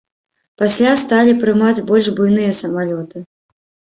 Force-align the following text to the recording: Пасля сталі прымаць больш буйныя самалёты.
Пасля 0.61 0.93
сталі 1.01 1.35
прымаць 1.43 1.85
больш 1.89 2.09
буйныя 2.19 2.57
самалёты. 2.61 3.17